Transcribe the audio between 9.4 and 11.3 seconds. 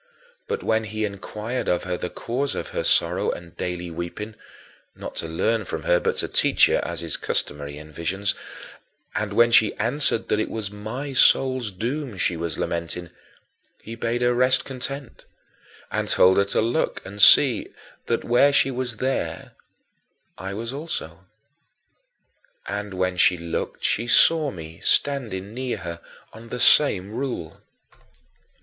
she answered that it was my